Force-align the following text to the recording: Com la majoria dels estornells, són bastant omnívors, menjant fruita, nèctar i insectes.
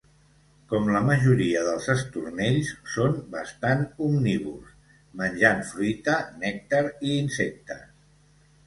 Com 0.69 0.87
la 0.93 1.01
majoria 1.09 1.61
dels 1.67 1.89
estornells, 1.95 2.71
són 2.95 3.13
bastant 3.35 3.85
omnívors, 4.07 4.75
menjant 5.23 5.63
fruita, 5.75 6.19
nèctar 6.43 6.83
i 6.91 7.17
insectes. 7.23 7.89